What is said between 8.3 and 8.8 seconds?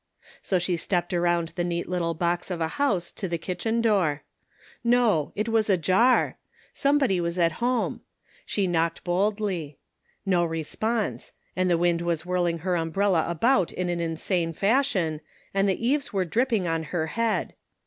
she